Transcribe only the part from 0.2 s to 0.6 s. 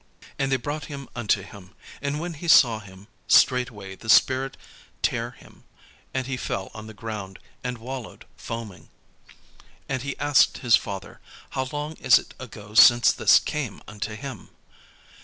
And they